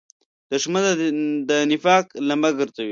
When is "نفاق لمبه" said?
1.71-2.49